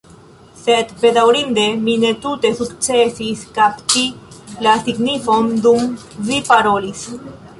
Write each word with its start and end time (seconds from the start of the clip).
Sed, 0.59 0.93
bedaŭrinde 1.01 1.65
mi 1.81 1.93
ne 2.03 2.09
tute 2.23 2.51
sukcesis 2.61 3.43
kapti 3.59 4.07
la 4.69 4.75
signifon 4.87 5.53
dum 5.67 5.89
vi 6.31 6.43
parolis." 6.49 7.05